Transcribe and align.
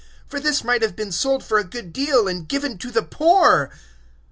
(9)For 0.31 0.41
this 0.41 0.63
might 0.63 0.81
have 0.81 0.95
been 0.95 1.11
sold 1.11 1.43
for 1.43 1.61
much, 1.63 1.75
and 1.75 2.47
given 2.49 2.79
to 2.79 2.89
the 2.89 3.03
poor. 3.03 3.69